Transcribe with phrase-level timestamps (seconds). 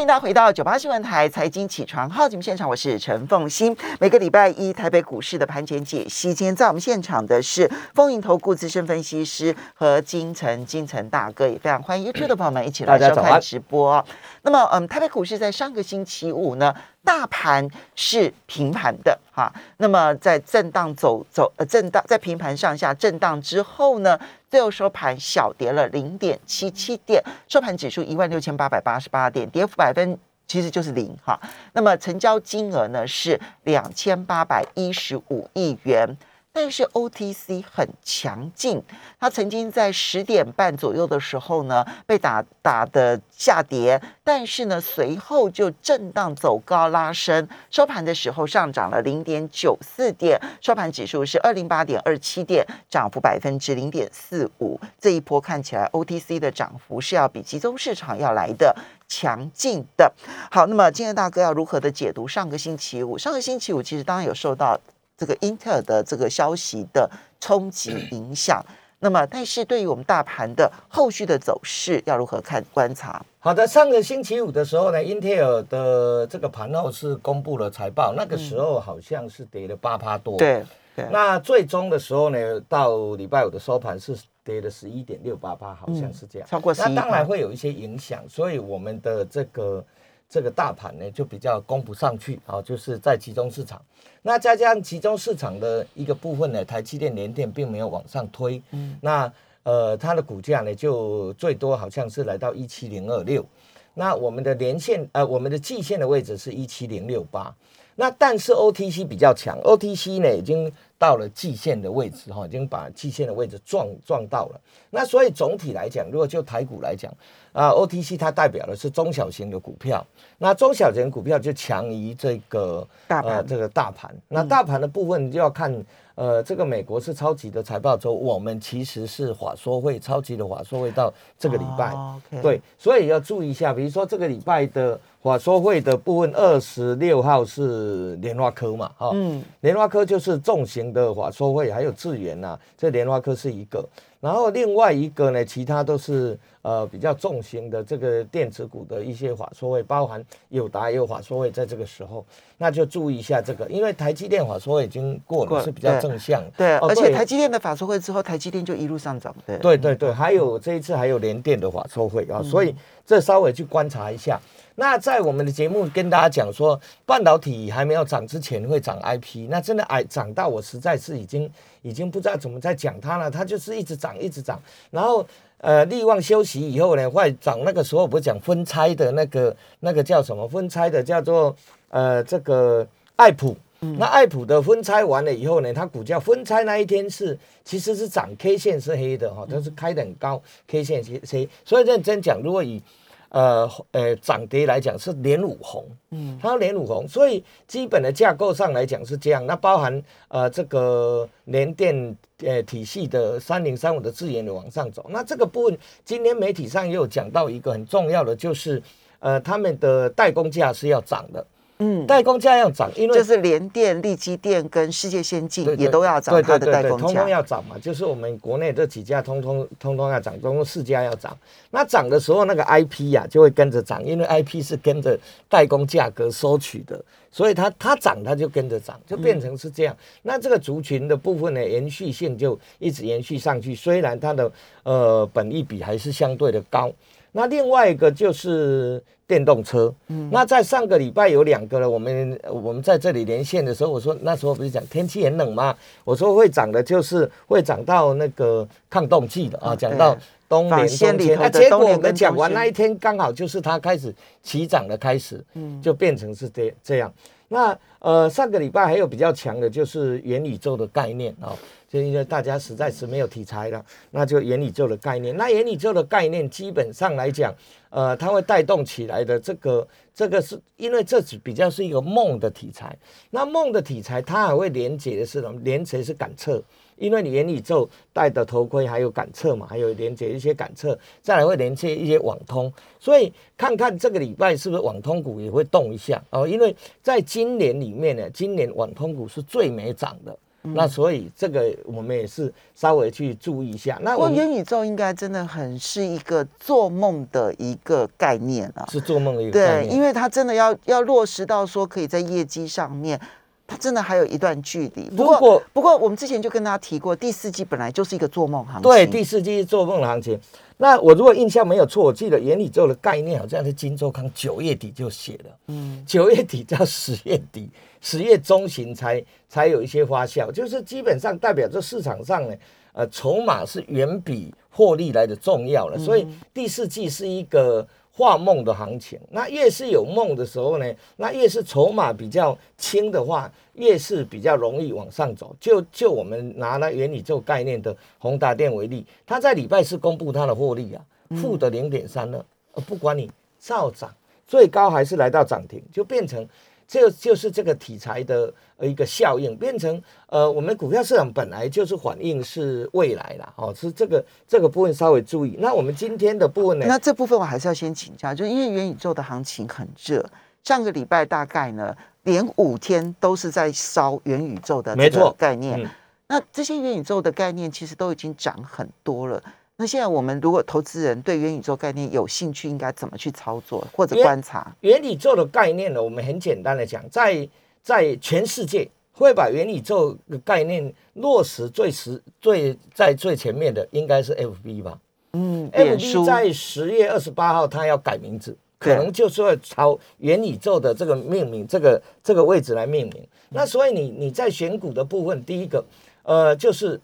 [0.00, 3.76] 欢迎大家回到九八新闻台财经起床号节目现场，我是陈凤欣。
[3.98, 14.02] 每个礼拜一台北股市的盘前解析，今天在我们现场的是丰盈投顾资深分析师和金城金城大哥，也非常欢迎 YouTube 的朋友们一起来收看直播。
[14.40, 16.74] 那么，嗯，台北股市在上个星期五呢，
[17.04, 19.52] 大盘是平盘的哈。
[19.76, 24.18] 那么在震荡走走呃震荡在平盘上下震荡之后呢？
[24.50, 30.18] 最后收盘小跌了零点七七点，收盘指数一万六千八百八十八点，跌幅百分
[30.48, 31.40] 其实就是零哈。
[31.72, 36.16] 那么成交金额呢是两千八百一十五亿元。
[36.52, 38.82] 但是 OTC 很强劲，
[39.20, 54.78] 它曾经在十点半左右的时候呢，被打打的下跌，但是呢，随后就震荡走高拉升，收盘的时候上涨了零点九四点，收盘指数是二零八点二七点，涨幅百分之零点四五。
[55.00, 58.74] 这一波看起来 OTC 的涨幅是要比集中市场要来的
[59.06, 60.12] 强劲的。
[60.50, 63.16] 好，那么今天大哥要如何的解读上个星期五？
[63.16, 64.78] 上个星期五其实当然有受到。
[65.20, 68.64] 这个英特尔的这个消息的冲击 影响，
[69.00, 73.22] 那么但是对于我们大盘的后续的走势要如何看观察？
[73.38, 80.38] 好的，上个星期五的时候呢，英特尔的这个盘后是公布了财报，那个时候好像是跌了八趴多。
[80.38, 80.64] 对
[80.96, 81.06] 对。
[81.12, 86.48] 那最终的时候呢，到礼拜五的收盘是跌了十一点六八八，好像是这样。
[86.48, 89.84] 超过十那当然会有一些影响，所以我们的这个。
[90.30, 93.82] 这个大盘呢就比较供不上去啊，就是在集中市场。
[94.22, 98.62] 那再加上集中市场的一个部分呢，台积电、联电并没有往上推。
[98.70, 99.30] 嗯，那
[99.64, 103.44] 呃，它的股价呢就最多好像是来到一七零二六。
[103.92, 107.52] 那我们的连线呃，我们的季线的位置是一七零六八。
[108.00, 114.60] 那但是 OTC 比较强，OTC 呢已经到了季线的位置哈，已经把季线的位置撞撞到了。
[114.88, 117.12] 那所以总体来讲，如果就台股来讲，
[117.52, 120.02] 啊，OTC 它代表的是中小型的股票，
[120.38, 124.16] 那中小型股票就强于这个大盘，这个大盘。
[124.28, 125.84] 那大盘的部分就要看，
[126.14, 131.94] 呃，这个美国是超级的财报周，我们其实是华说会超级的华说会到这个礼拜，
[132.40, 143.86] 对，所以要注意一下，比如说这个礼拜的华说会的部分，二十六号是莲花科嘛，哈，嗯，莲花科就是重型的法说会，还有智源呐，这莲花科是一个。
[144.18, 152.24] 然后另外一个呢，其他都是呃比较重型的这个电子股的一些法说会，包含友达也有法说会，在这个时候，
[152.56, 156.42] 那就注意一下这个，因为台积电法说会已经过了，是比较正向。
[156.56, 159.34] 对，而且台积电的法说会之后，台积电就一路上涨。
[159.46, 164.40] 对，对对对，还有这一次还有联电的法说会啊，所以这稍微去观察一下。
[164.80, 171.52] 那在我们的节目跟大家讲说，半导体还没有涨之前会涨 IP，那真的哎涨到我实在是已经
[171.82, 174.58] 已经不知道怎么在讲它了，它就是一直涨一直涨，
[174.90, 175.26] 然后
[175.58, 181.54] 呃利旺休息以后呢会涨，那个时候不是讲分拆的那个那个叫什么分拆的叫做
[181.90, 182.86] 呃这个
[183.16, 192.82] 爱普，那爱普的分拆完了以后呢，它股价分拆那一天是其实是涨 K 线是黑的哈，它是开的很高 K 线是黑，所以认真讲，如果以
[193.30, 199.44] 呃呃，涨跌来讲是连五红，嗯，它连五红，所以基本的架构上来讲是这样。
[199.46, 205.06] 那包含呃这个联电呃体系的三零三五的资源的往上走。
[205.08, 208.82] 那这个部分今天媒体上也有讲到一个很重要的，就是
[209.20, 211.46] 呃他们的代工价是要涨的。
[211.80, 217.76] 嗯，代工价要涨，因为就是联电、力基电跟世界先进也都要涨，它的代工价通通要涨嘛。
[217.78, 221.36] 就是我们国内这几家通通通通要涨，总共四家要涨。
[221.70, 229.96] 那涨的时候，那个 IP 呀就会跟着涨，因为 IP 是跟着代工价格收取的，所以它它涨它就跟着涨，就变成是这样。
[230.22, 234.52] 那这个族群的部分呢，延续性就一直延续上去，虽然它的
[234.82, 236.92] 呃本益比还是相对的高。
[237.32, 241.88] 那另外一个就是电动车，嗯，那在上个礼拜有两个了。
[241.88, 245.74] 我们我们在这里连线的时候，我说那时候不是讲天气很冷吗？
[246.04, 250.16] 我说会涨的，就是会涨到那个抗冻剂的啊，讲到
[250.48, 251.38] 冬眠冬天。
[251.38, 257.12] 那结果我们讲完那一天，刚好就是它开始起涨的开始，嗯，就变成是这这样。
[257.52, 261.52] 那呃，上个礼拜还有比较强的，就是元宇宙的概念啊，
[261.90, 265.36] 就因为大家实在是没有题材了，那就元宇宙的概念。
[265.36, 267.52] 那元宇宙的概念基本上来讲，
[267.90, 269.40] 呃，它会带动起来的。
[269.40, 272.96] 这个这个是因为这只比较是一个梦的题材。
[273.30, 275.60] 那梦的题材，它还会连接的是什么？
[275.64, 276.62] 连接是感测。
[276.96, 286.46] 因为你元宇宙戴的头盔还有感测嘛，还有连接一些感测，再来会连接一些网通，所以看看这个礼拜是不是网通股也会动一下哦。
[286.46, 293.98] 因为在今年里面呢，今年网通股是最没涨的，那所以这个我们也是稍微去注意一下。
[294.02, 299.88] 那我元宇宙应该真的很是一个做梦的一个概念啊，是做梦的一个概念。
[299.88, 303.20] 对，因为它真的要要落实到说可以在业绩上面。
[303.66, 305.08] 它真的还有一段距离。
[305.10, 308.82] 不过，不过我们之前就跟大家提过，第四季本来就是一个做梦行情。
[308.82, 310.36] 对，第四季是做梦的行情。
[310.80, 315.56] 那我如果印象没有错，我记得元宇宙的概念好像是金周刊九月底就写了。
[315.66, 317.68] 嗯，九月底到十月底，
[318.00, 322.56] 十月中旬才才有一些发酵，就是基本上代表着市场上呢，
[322.94, 325.98] 呃，筹码是远比获利来的重要了。
[325.98, 327.86] 所以第四季是一个。
[328.20, 335.56] 画梦的行情，那越是有梦的时候呢，那越是筹码比较轻的话，越是比较容易往上走。
[335.58, 342.44] 就就我们拿那元宇宙概念的宏达电为例，它在礼拜四公布它的获利啊，负的零点三二，
[342.82, 344.14] 不管你照涨，
[344.46, 346.46] 最高还是来到涨停，就变成。
[346.90, 355.56] 这就是这个题材的一个效应，变成呃，我们股票市场本来就是反映是未来啦，哦，是这个这个部分稍微注意。
[355.60, 356.86] 那我们今天的部分呢？
[356.88, 360.28] 那这部分我还是要先请教，就因为元宇宙的行情很热，
[360.64, 365.88] 上个礼拜大概呢连五天都是在烧元宇宙的这个概念。
[366.26, 369.40] 那这些元宇宙的概念其实都已经涨很多了。
[369.80, 376.02] 那现在我们如果投资人对元宇宙概念有兴趣，应该怎么去操作或者观察元宇宙的概念呢？
[376.02, 377.48] 我们很简单的讲，在
[377.82, 384.98] 在全世界会把元宇宙的概念落实最实最在最前面的，应该是 FB 吧？
[385.32, 393.26] 嗯，FB 在十月二十八号，它要改名字，可能就是会朝元宇宙的这个命名这个这个位置来命名。
[393.48, 395.82] 那所以你你在选股的部分，第一个
[396.22, 397.00] 呃就是。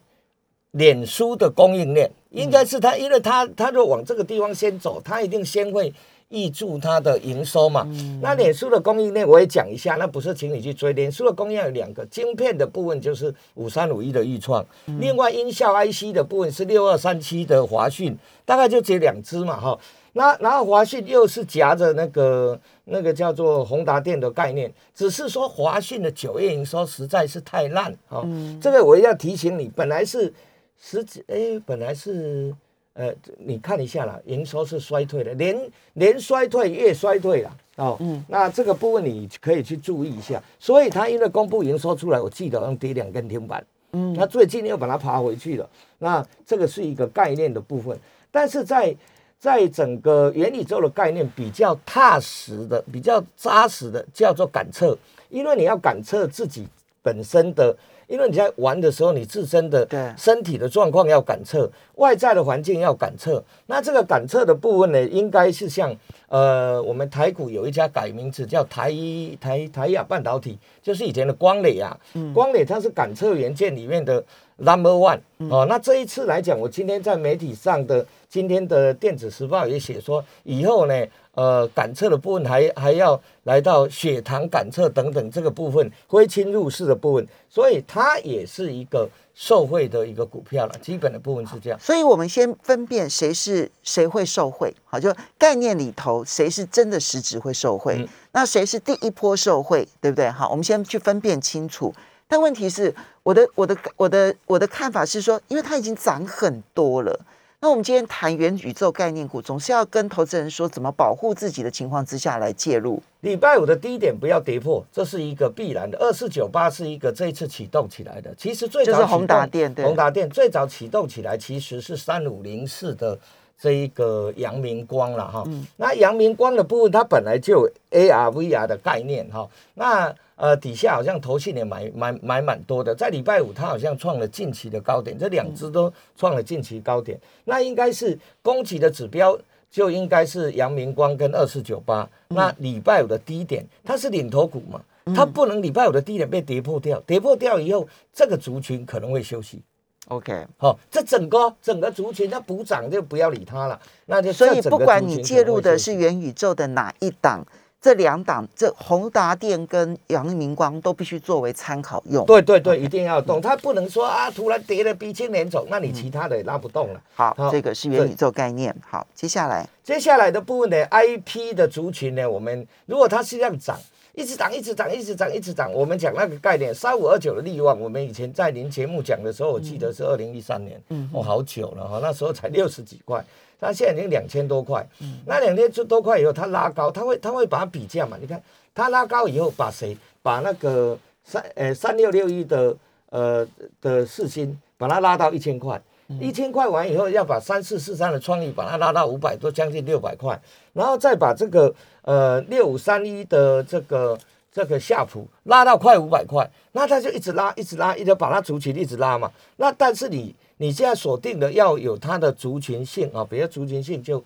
[0.77, 5.91] 脸书的供应链应该是它，因为它它若往这个地方先走，它一定先会
[6.29, 7.87] 挹注它的营收嘛。
[8.21, 10.93] 那脸书的供应链我也讲一下，那不是请你去追。
[10.93, 14.63] 脸书的供应链有两个，晶片的部分就是五三五一的预创，
[14.99, 18.15] 另外音效 IC 的部分是六二三七的华讯，
[18.45, 19.79] 大概就这两只嘛哈。
[20.13, 28.21] 那然后华讯又是夹着那个那个叫做宏达电的概念，只是说华讯的九月营收实在是太烂啊。
[28.59, 30.31] 这个我要提醒你，本来是。
[30.79, 32.53] 实际哎，本来是
[32.93, 37.95] 呃，你看一下啦，营收是衰退的，连连衰退越衰退了哦。
[37.99, 40.41] 嗯，那这个部分你可以去注意一下。
[40.59, 43.63] 所以它因为公布营收出来，我记得用跌两根停板。
[43.91, 45.69] 嗯，那最近又把它爬回去了。
[45.99, 47.99] 那这个是一个概念的部分，
[48.31, 48.95] 但是在
[49.39, 54.97] 在整个元宇宙的概念比较踏实的、比较扎实的，叫做感测，
[55.29, 56.67] 因为你要感测自己
[57.03, 57.77] 本身的。
[58.07, 59.87] 因为你在玩的时候，你自身的
[60.17, 63.43] 身体的状况要感测，外在的环境要感测。
[63.67, 65.95] 那这个感测的部分呢，应该是像
[66.29, 68.91] 呃，我们台股有一家改名字叫台
[69.39, 71.97] 台台亚半导体，就是以前的光磊啊。
[72.33, 74.23] 光磊它是感测元件里面的
[74.57, 75.19] number one
[75.49, 75.65] 哦。
[75.67, 80.93] 那这一次来讲，我今天在媒体上的今天的电子时报也写说，以后呢。
[81.37, 90.73] 呃，感测的部分还还要来到血糖感测等等这个部分，非侵入式的部分，所以它也是一个受贿的一个股票了。
[90.81, 100.27] 基本的部分是这样，所以我们先分辨谁是谁会受贿，好，就概念里头谁是真的实质会受贿，那谁是第一波受贿，对不对？
[100.31, 101.93] 好，我们先去分辨清楚。
[102.27, 102.93] 但问题是，
[103.23, 107.19] 我的我的我的我的看法是说，因为它已经涨很多了。
[107.59, 113.01] 那我们今天谈元宇宙概念股，总是要跟投资人说怎么保护自己的情况之下来介入。
[113.21, 115.97] 礼拜五的低点不要跌破，这是一个必然的。
[115.97, 123.17] 二四九八是一个这一次启动起来的，其实最早就是宏达电，宏达电最早启动起来其实是三五零四的
[123.59, 125.43] 这一个阳明光了哈。
[125.77, 129.47] 那阳明光的部分，它本来就有 AR VR 的概念哈。
[129.73, 139.35] 那呃，底下好像投信也买买买蛮多的，在礼拜五它好像创了近期的高点，这两只都创了近期高点，那应该是供给的指标
[139.71, 144.79] 就应该是阳明光跟二四九八，那礼拜五的低点它是领头股嘛，
[145.15, 149.59] 它不能礼拜五的低点被跌破掉，跌破掉以后这个族群可能会休息。
[150.07, 157.45] OK，好，这整个整个族群它补涨就不要理它了，那就所以不管你介入的是元宇宙的哪一档。
[157.79, 162.25] 这两档，这宏达电跟阳明光都必须作为参考用。
[162.25, 166.99] 对对对，一定要动，它不能说啊，突然跌了鼻青脸肿，那你其他的也拉不动了。
[167.13, 168.75] 好，这个是元宇宙概念。
[168.89, 173.77] 好，接下来接下来的部分呢，IP 的族群呢，我们如果它是这样涨，
[174.17, 183.23] 一直涨，一直涨，一直涨，一直涨，我们讲那个概念，三五二九的利旺，我们以前在您节目讲的时候，我记得是二零一三年，嗯，哦，好久了哈，那时候才六十几块。
[183.59, 184.83] 它现在已经两千多块，
[185.27, 188.17] 那两千多块以后，它拉高，它会它会把它比价嘛？
[188.19, 188.41] 你看
[188.73, 189.95] 它拉高以后，把谁？
[190.23, 192.75] 把那个三呃三六六一的
[193.11, 193.47] 呃
[193.79, 195.79] 的四星把它拉到一千块，
[196.19, 200.39] 一千块完以后要把三四四三的创意把它拉到五百多，将近六百块，
[200.73, 201.73] 然后再把这个
[202.03, 204.17] 呃六五三一的这个
[204.51, 209.29] 这个夏普拉到快五百块，那它就一直拉一直拉，一直把它族群一直拉嘛。
[209.57, 214.23] 那但是你你现在锁定的要有它的族群性啊，比如族群性就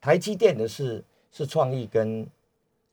[0.00, 2.26] 台积电的是是创意跟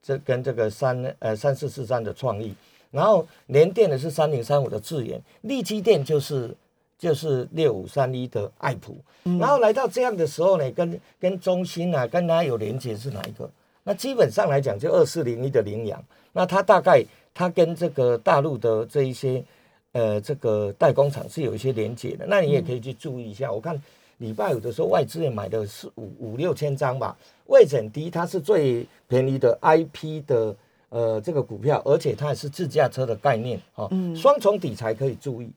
[0.02, 2.54] 这跟这个三呃三四四三的创意，
[2.92, 6.56] 然后联电的是三零三五的智研，力基电就是
[6.98, 8.98] 就是六五三一的爱普，
[9.40, 13.50] 然后来到这样的时候呢，跟跟中心啊跟它有连接是哪一个？
[13.84, 19.44] 那基本上来讲就二四零一的羚羊，那它大概它跟这个大陆的这一些
[19.92, 23.52] 呃这个代工厂是有一些连接的，那你也可以去注意一下。
[23.52, 23.80] 我看
[24.18, 30.56] 礼拜五的时候外资也买的是五五六千张吧，位置很低，它是最便宜的 IP 的
[30.90, 35.50] 呃这个股票，而且它也是自驾车的概念哈，双重底才可以注意。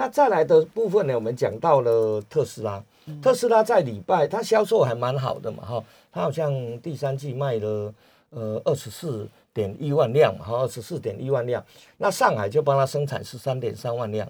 [0.00, 2.82] 那再来的部分呢，我们讲到了特斯拉，
[3.20, 7.92] 特斯拉在礼拜它销售还蛮好的嘛哈，它好像第三季卖了
[8.30, 11.62] 呃二十四点一万辆哈，二十四点一万辆，
[11.98, 14.26] 那上海就帮它生产十三点三万辆，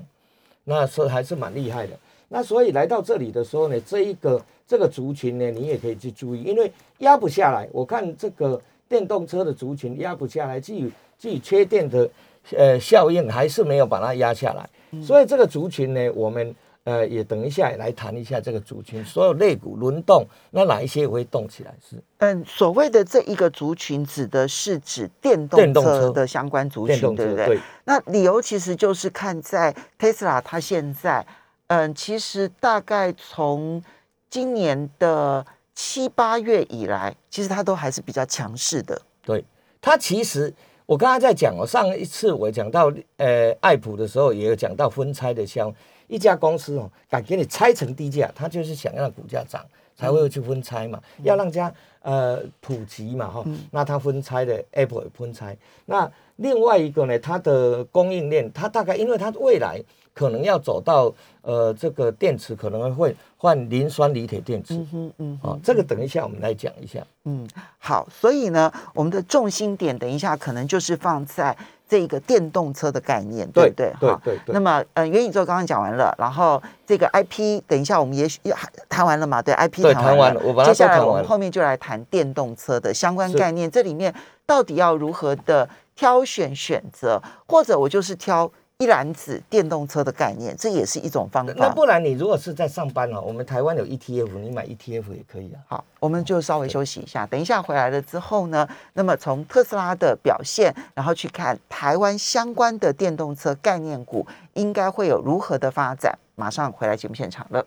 [0.64, 1.96] 那是还是蛮厉害的。
[2.28, 7.68] 那所以来到这里的时候呢，这一个这个族群呢，你也可以去注意，因为压不下来。
[7.70, 12.10] 我看这个电动车的族群压不下来，基于基于缺电的
[12.56, 14.68] 呃效应，还是没有把它压下来。
[15.02, 16.54] 所以这个族群呢，我们
[16.85, 21.73] 呃也等一下来谈一下这个族群，所有肋骨轮动，那哪一些也会动起来？
[21.88, 27.47] 是嗯，所谓的这一个族群，指的是指电电动车的相关族群，对不对？
[27.47, 31.25] 对那理由其实就是看在 Tesla 它现在，
[31.68, 33.80] 嗯，其实大概从
[34.28, 39.00] 今年的七八月以来，其实它都还是比较强势的。
[39.23, 39.44] 对，
[39.80, 40.52] 它其实
[40.90, 45.73] 我刚才在讲哦，上一次我讲到呃爱普的时候，也有讲到分拆的销，
[46.09, 55.56] 一家公司哦，敢给你拆成低价，他就是想让股价涨，才会去分拆嘛，要让家呃普及嘛哈，那它分拆的 Apple 也分拆，
[55.87, 59.80] 那另外一个呢，它的供应链，它大概因为它未来
[60.12, 61.12] 可能要走到
[61.42, 67.00] 呃这个电池可能会换磷酸锂铁电池，嗯嗯啊，这个等一下我们来讲一下。
[67.24, 67.48] 嗯，
[67.78, 71.56] 好，所以呢，我们的重心点等一下可能就是放在
[71.88, 73.92] 这个电动车的概念，对不对？
[73.94, 78.56] 哈对对对那么，呃，元宇宙刚刚讲完了，然后这个 IP，等一下我们也许要
[78.88, 79.40] 谈完了嘛？
[79.40, 84.14] 对，IP 对谈谈完了我把它接下来我们后面就来谈电动车的相关概念，这里面
[84.46, 88.50] 到底要如何的挑选选择，或者我就是挑
[88.80, 91.52] 一篮子电动车的概念，这也是一种方法。
[91.56, 95.60] 那不然你如果是在上班哦，我们台湾有 ETF，你买 ETF 也可以啊。
[95.68, 97.26] 好，我们就稍微休息一下。
[97.26, 106.18] 等一下回来了之后呢，那么从特斯拉的表现，然后去看台湾相关的电动车概念股应该会有如何的发展。
[106.34, 107.66] 马上回来节目现场了。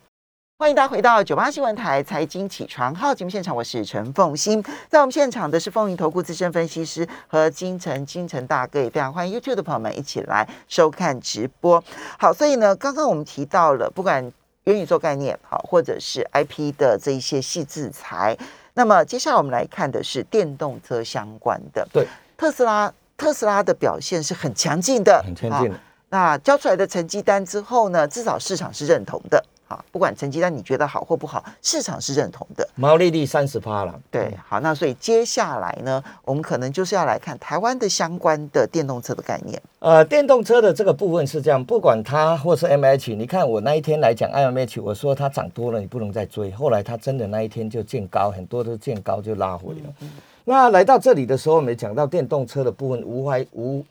[0.56, 4.64] 欢迎大家回到九八新闻台财经起床号节目现场，我是陈凤欣。
[4.88, 11.84] 在我们现场的是风云投顾资深分析师和金城金城大哥，也非常欢迎 YouTube 的朋友们一起来收看直播。
[12.20, 14.32] 好，所以呢，刚刚我们提到了，不管
[14.66, 18.38] 元宇宙概念好，或者是 IP 的这一些细制裁，
[18.76, 21.86] 那么接下来我们来看的是电动车相关的。
[21.92, 22.08] 对，
[22.38, 25.80] 特斯拉，特斯拉的表现是很强劲的，很强劲的。
[26.10, 29.44] 那交出来的成绩单之后呢，至少市场是认同的。
[29.74, 32.68] 好，不管成绩单你觉得好或不好，市场是认同的。
[32.76, 34.00] 毛利率三十趴了。
[34.12, 39.60] 对，好，那所以接下来呢，我们可能就是要来看台湾的相关的电动车的概念。
[39.80, 46.52] 呃，电动车的这个部分是这样，不管它或是 M H，你看我那一天来讲 M H，我说它涨多了，你不能再追。
[46.52, 50.08] 后来它真的那一天就见高，很多都见高就拉回了。
[50.46, 53.84] 那来到这里的时候，我们讲到电动车的部分，无怀无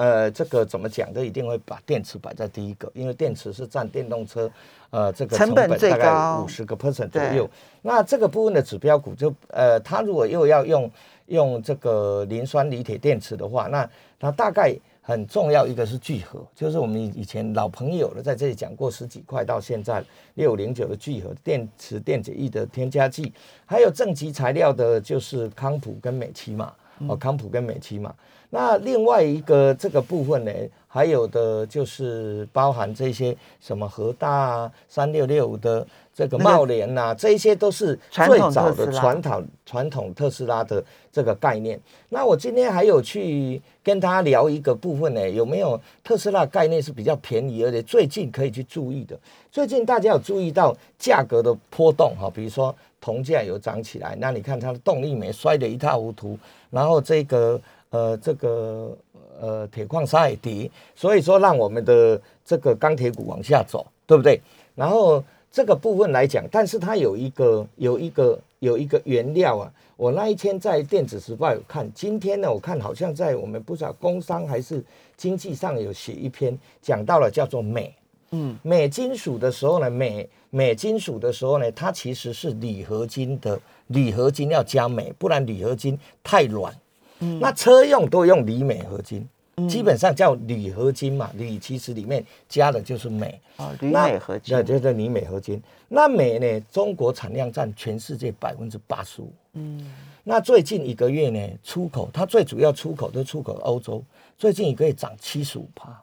[0.00, 4.50] 呃，这个怎么讲都一定会把电池摆在第一个，因为电池是占电动车
[4.88, 6.42] 呃这个成本最大概高。
[6.42, 7.46] 五十个 percent 左右。
[7.82, 10.90] 那这个部分的指标股就呃，它如果又要用
[11.26, 13.86] 用这个磷酸锂铁电池的话，那
[14.18, 20.02] 它大概很重要一个是聚合，就是我们以前老朋友了，在这里讲过十几块到现在
[20.36, 23.30] 六零九的聚合电池电解液的添加剂，
[23.66, 26.72] 还有正极材料的就是康普跟美奇玛
[27.08, 28.14] 哦，康普跟美期嘛。
[28.50, 30.52] 那另外一个这个部分呢，
[30.88, 35.86] 还有的就是包含这些什么和大啊、三六六的
[36.20, 41.80] 这个那个茂联呐、这一些都是最早的传统传统特斯拉的这个概念。
[42.10, 49.18] 那我今天还有去跟他聊一个部分呢，有没有特斯拉概念是比较便宜，而且最近可以去注意的？
[49.50, 57.58] 最近大家有注意到价格的波动哈，比如说铜价有涨起来，那你看它的动力煤摔得一塌糊涂，然后这个
[57.88, 58.94] 呃这个
[59.40, 64.38] 呃铁矿砂也跌，所以说让我们的这个钢铁股往下走，对不对？
[64.74, 74.82] 然后这个部分来讲，但是它有一个有一个有一个原料啊，我那一天在电子时报有看，今天呢我看好像在我们不知道工商还是
[75.16, 77.92] 经济上有写一篇讲到了叫做镁。
[78.32, 86.72] 嗯，镁金属的时候呢，镁镁金属的时候呢，它其实是铝合金的，铝合金要加镁，不然铝合金太软。
[87.18, 89.28] 嗯，那车用都用铝镁合金，
[89.68, 93.40] 基本上叫铝合金嘛，铝其实里面加的就是镁。
[93.56, 94.54] 哦，铝镁合金。
[94.56, 95.60] 对，就是铝镁合金。
[95.88, 99.32] 那镁呢，中国产量占全世界百分之八十五。
[99.54, 104.02] 嗯，那最近一个月呢，出口它最主要出口都出口欧洲，
[104.38, 106.00] 最近一个月涨七十五帕。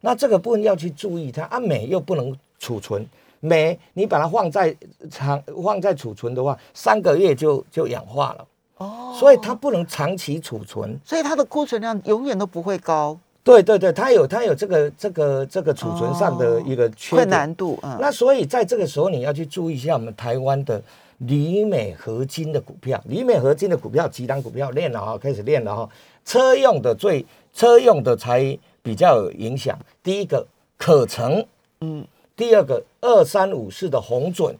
[0.00, 3.06] 那这个部分要去注意，它啊镁又不能储存，
[3.40, 4.74] 镁你把它放在
[5.10, 8.46] 长放在储存的话，三个月就就氧化了
[8.82, 13.16] 哦，所以它不能长期储存，所以它的库存量永远都不会高。
[13.44, 17.96] 对对对，它有它有这个这个这个储存上的一个困难度啊。
[18.00, 20.82] 那所以在这个时候你要去注意一下我们台湾的
[21.18, 25.88] 铝镁合金的股票，铝镁合金的股票几档股票练了哈，开始练了哈，
[26.24, 27.24] 车用的最
[27.54, 28.58] 车用的才。
[28.84, 29.78] 比较有影响。
[30.02, 30.44] 第一个
[30.76, 31.46] 可成，
[31.82, 34.56] 嗯，第二个二三五四的红准，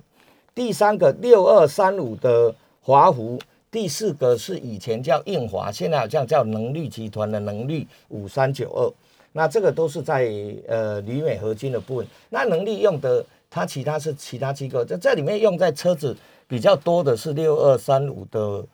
[0.55, 3.37] 第三个六二三五的华湖，
[3.73, 8.93] 第四个是以前叫印华，现在好像叫能力集团的能力五三九二。
[9.33, 10.31] 那这个都是在
[10.69, 12.07] 呃铝镁合金的部分。
[12.29, 18.65] 那能力用的，它其他是其他机构在这里面用在车子比较多的是六二三五的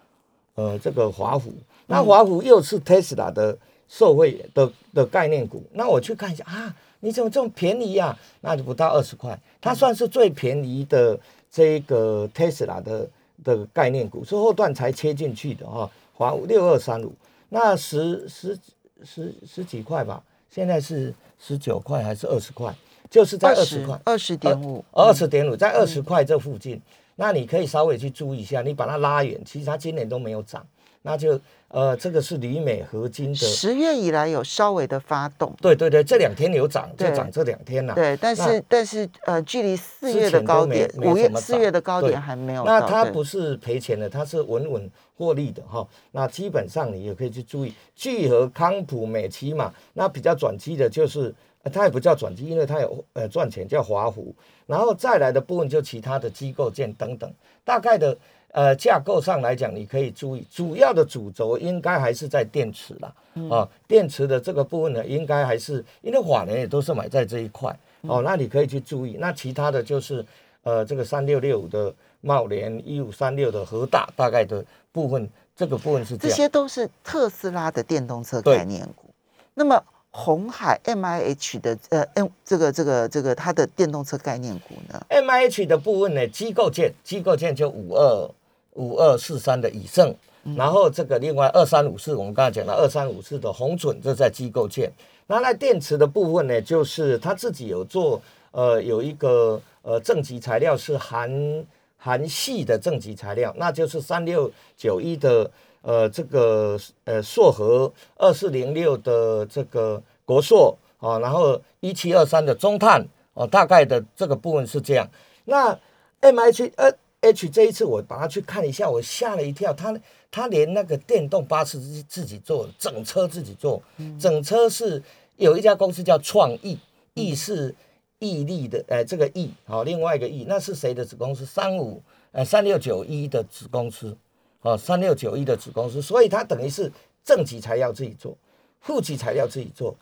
[0.57, 1.53] 呃这个华湖。
[1.87, 3.57] 那华湖又是 Tesla 的。
[3.91, 8.15] 受惠的的概念股，那我去看一下啊，你怎么这么便宜呀？
[8.43, 11.19] 那就不到二十块，它算是最便宜的
[11.51, 13.09] 这个 Tesla 的
[13.45, 15.91] 的概念股，是后段才切进去的哈。
[16.15, 17.13] 华六二三五，
[17.49, 18.59] 那十十
[19.05, 22.75] 十十几块吧，现在是十九块还是二十块？
[23.09, 26.81] 就是在二十块，二十点五，二十点五，在二十块这附近，
[27.17, 30.67] 那你可以稍微去注意一下，你把它拉远，其实它今年都没有涨。
[31.03, 33.35] 那就呃，这个是铝镁合金的。
[33.35, 35.55] 十月以来有稍微的发动。
[35.61, 37.95] 对对对，这两天有涨，就涨这两天了。
[37.95, 42.65] 对，但是但是呃，距离四月的高点，五月四月的高点还没有。
[42.65, 45.87] 那它不是赔钱的，它是稳稳获利的哈。
[46.13, 49.73] 那基本上你也可以去注意聚合、康普、美琪嘛。
[49.93, 51.35] 那比较转机的就是，
[51.73, 54.35] 它也不叫转机，因为它有呃赚钱，叫华湖。
[54.67, 57.33] 然后再来的部分就其他的机构件等等，
[57.65, 58.17] 大概的。
[58.51, 63.15] 呃，架构上来讲，你可以注意，主要的主轴应该还是在电池啦
[63.51, 63.69] 啊。
[63.87, 68.23] 电池的这个部分呢，应该还是因为法人也都是买在这一块哦。
[68.25, 69.19] 那你可以去注意。
[69.21, 70.25] 那其他的就是
[70.63, 79.11] 呃，这个三六六五的茂联，一五三六的和大，大概的部分，这个部分是这些都是特斯拉的电动车概念股。
[79.53, 79.81] 那么
[80.11, 88.31] 红海 M I H 的呃 M 这个这个这个它的电动车概念股呢？M I H 的部分呢，机构件机构件就五二。
[88.79, 90.15] 五二四三的以盛，
[90.57, 94.91] 然后这个另外二三五四，我们刚才讲了二三五四的红准，这在机构件。
[95.27, 101.67] 那在电池的部分呢，就是他自己有做，呃，有一个呃正极材料是含
[101.99, 105.51] 含细的正极材料，那就是三六九一的
[105.83, 115.09] 呃这个呃硕和二四零六的这个国硕啊，然后一七二三的中碳哦，大概的这个部分是这样。
[115.47, 115.77] 那
[116.21, 116.93] M H 呃。
[117.21, 119.73] H 这一次我把它去看一下，我吓了一跳。
[119.73, 119.95] 他
[120.31, 123.83] 他连那个电动巴士自自己做，整车自己做，
[124.21, 125.03] 整车是
[125.37, 126.79] 有一家公司叫创意，
[127.15, 127.75] 意是
[128.21, 131.45] 毅力的，呃，这个毅好，另外一个毅，那是谁的子公司？
[131.45, 132.01] 三五
[132.31, 134.17] 呃三六九一的子公司，
[134.61, 136.93] 哦，三六九一的子公司，所以它等于是
[137.25, 138.37] 正极材料自己做，
[138.81, 139.97] 负极材料自己做，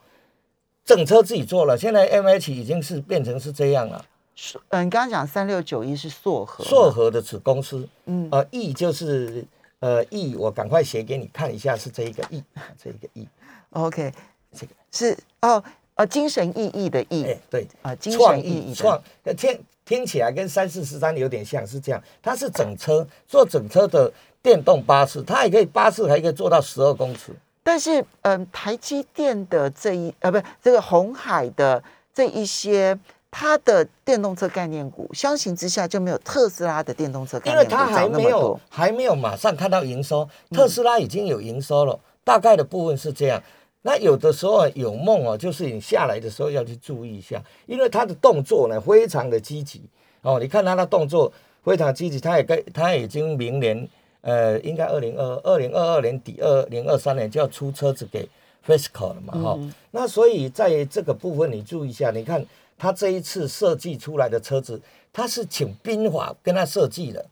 [0.84, 1.78] 整车自己做了。
[1.78, 4.04] 现在 M H 已经是变成是这样了。
[4.68, 9.42] 嗯，你刚刚讲三六九一是硕和，硕和的子公司，嗯，呃，E 就是
[9.80, 12.44] 呃 E，我赶快写给你看一下，是这一个 E，
[12.82, 14.12] 这一个 E，OK，
[14.52, 15.62] 这个是哦，
[15.94, 19.02] 呃，精神意义的意，对，啊，精神意义创，
[19.38, 32.98] 听听起来跟三四十三有点像，是这样，它是整车做整车的电动巴士，它也可以巴士还可以做到十二公尺，但是嗯，台积电的这一呃，不是这个红海的这一些。
[33.30, 43.42] 它的电动车概念股相形之下就没有特斯拉的电动车概念股因为它还没有还没有马上看到营收，特斯拉已经有营收了，大概的部分是这样。
[43.82, 49.82] 那有的时候有梦哦，就是你下来的时候要去注意一下，因为它的动作呢非常的积极
[50.22, 50.38] 哦。
[50.40, 53.88] 你看它的动作非常积极，它也该它已经明年
[54.22, 58.28] 呃，应该二零二二零二二年底二零二三年就要出车子给
[58.66, 59.58] physical 了嘛，哈、
[59.92, 62.44] 那所以在这个部分你注意一下，你看
[62.78, 64.80] 他这一次设计出来的车子，
[65.12, 67.24] 他是请宾法跟他设计的，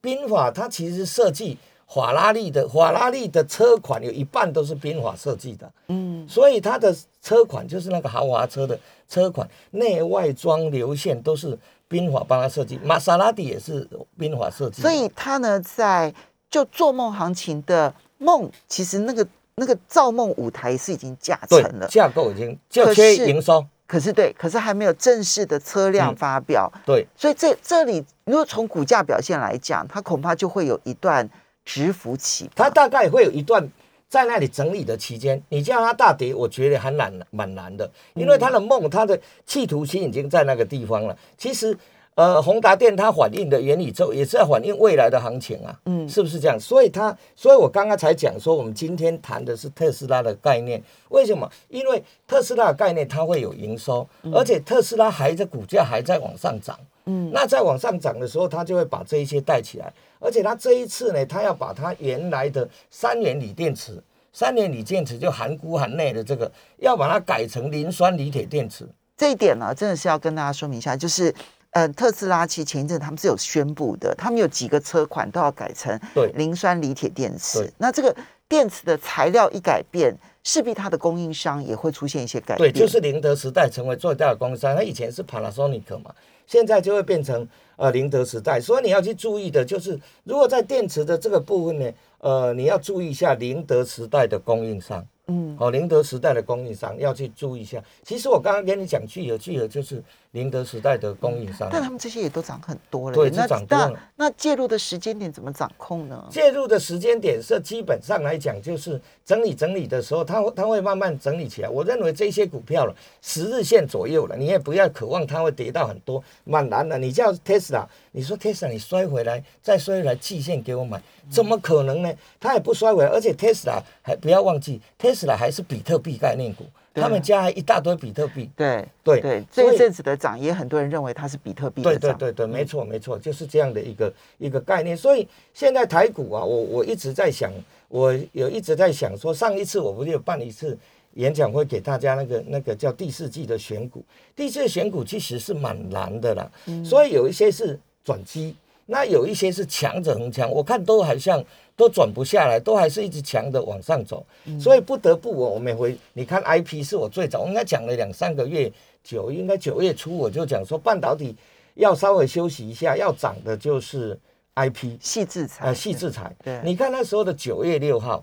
[0.00, 13.86] 宾法他其实设计法拉利的法拉利的车款有一半都是宾法设计的，嗯，所以他的车款就是那个豪华车的车款，内外装流线都是宾法帮他设计，玛莎拉蒂也是
[14.18, 16.14] 宾法设计，所以他呢，在
[16.48, 27.06] 就做梦行情的梦，其实那个那个造梦舞台是已经架成了，架构已经就可缺营收，可是对，可是还没有正式的车辆嗯发表，对。
[27.16, 31.28] 所以这这里如果从股价表现来讲，它恐怕就会有一段
[31.64, 32.50] 直幅期。
[32.54, 33.68] 它大概会有一段
[34.08, 41.16] 在那里整理的期间，你叫它大跌，我觉得还难蛮难的，因为它的梦，它的企图心已经在那个地方了。
[41.36, 41.76] 其实，
[42.14, 46.60] 呃，宏达电它反映的元宇宙也是在反映未来的行情啊，嗯是不是这样？
[46.60, 51.50] 所以它，所以我刚刚才讲说，我们今天谈的是特斯拉的概念，为什么？
[51.68, 56.78] 因为特斯拉的概念它会有营收，而且特斯拉还在股价还在往上涨。
[57.06, 63.98] 嗯那在往上涨的时候，它就会把这一些带起来，而且它这一次呢，它要把它原来的三元锂电池，
[64.34, 68.86] 三元锂电池就含钴含镍的这个，要把它改成磷酸锂铁电池。
[69.16, 71.34] 这一点呢，真的是要跟大家说明一下，就是。
[71.72, 75.98] 呃，特斯拉其实前一阵他们是有宣布的，他们有几个车款都要改成
[76.34, 77.70] 磷酸锂铁电池。
[77.78, 78.14] 那这个
[78.46, 82.86] 电池的材料一改变，势必它的供应商也会出现一些改变对，变。
[82.86, 86.14] 就是宁德时代成为最大的供应商，它以前是 Panasonic 嘛，
[86.46, 88.60] 现在就会变成呃宁德时代。
[88.60, 95.02] 所以你要去注意的就是，如果在电池的这个部分呢，呃，你要注意一下宁德时代的供应商。
[95.28, 97.82] 嗯，哦、宁德时代的供应商要去注意一下。
[98.02, 101.68] 其实我刚刚跟你讲，聚合聚合就是宁德时代的供应商。
[101.70, 103.14] 但他们这些也都涨很多了。
[103.14, 106.26] 对那是涨多了那那介入的时间点怎么掌控呢？
[106.28, 111.68] 介入的时间点是基本上来讲，就是整理整理的时候，它会它会慢慢整理起来。
[111.68, 116.98] 我认为这些股票了，十日线左右了，你也不要渴望它会跌到很多，蛮难的。
[116.98, 122.14] 你叫 Tesla，你说 Tesla 你摔回来再摔回来，季线给我买，怎么可能呢？
[122.38, 128.50] 它也不摔回来，而且 Tesla 还不要忘记，Tesla 还是比特币概念股，他们家还一大堆比特币。
[128.54, 132.16] 对对对，所以这一阵子的涨，也很多人认为它是比特币的涨。
[132.18, 134.94] 对对对对，没错没错，就是这样的一个一个概念。
[134.94, 137.50] 所以现在台股啊，我我一直在想，
[137.88, 140.78] 我有一直在想说，上一次我不是有办一次
[141.14, 144.04] 演讲会给大家那个那个叫第四季的选股，
[144.36, 146.50] 第四季的选股其实是蛮难的啦，
[146.84, 148.54] 所以有一些是转机。
[148.86, 151.42] 那有一些是强者恒强，我看都好像
[151.76, 154.26] 都转不下来，都还是一直强的往上走，
[154.60, 158.70] 所以不得不我我每回你看 I P 是我最早我应该讲了两三个月，
[159.04, 161.34] 九应该九月初我就讲说半导体
[161.74, 164.18] 要稍微休息一下，要涨的就是
[164.54, 166.34] I P 细制裁，呃细制裁。
[166.42, 168.22] 对，你看那时候的九月六号，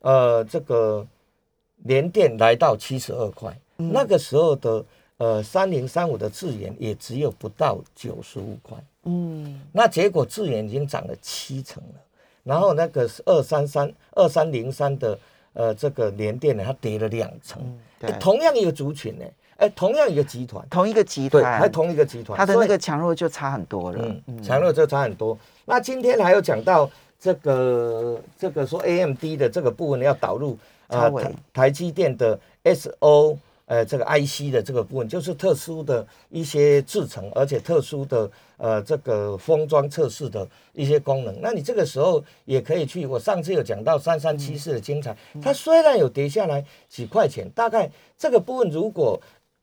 [0.00, 1.06] 呃这个
[1.84, 3.92] 联电来到七十二块，嗯。
[3.92, 4.84] 那个时候的
[5.18, 8.76] 呃三零三五的智研也只有不到九十五块。
[9.08, 12.00] 嗯，那结果智远已经涨了七成了，
[12.44, 15.18] 然后那个是二三三二三零三的
[15.54, 17.60] 呃这个联电呢，它跌了两成，
[18.20, 19.24] 同样一个族群呢，
[19.56, 24.14] 哎，同样一个集团，同一个集对，团，还同一个集团，它的那个强弱就差很多了。
[24.26, 25.36] 嗯，强弱就差很多。
[25.64, 30.56] 那今天还有讲到这个这个说 AMD 的这个部分要导入
[30.88, 31.22] 超微。
[31.24, 33.36] 台台积电的 SO
[33.68, 41.38] 呃这个 IC 的这个部分，就是特殊的一些制成，而且特殊的呃这个封装测试的一些功能。
[41.40, 49.20] 那你这个时候也可以去，我上次有讲到三三七四的精彩，它虽然有跌下来几块钱，大概这个部分如果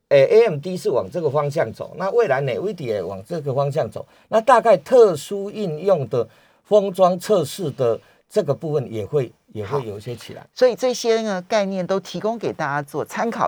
[0.10, 6.30] 诶，AMD 是往这个方向走，那未来 NVIDIA 也往这个方向走，那大概特殊应用的
[6.64, 10.46] 封装测试的这个部分也会也会有一些起来。
[10.54, 13.44] 所以这些呢概念都提供给大家做参考。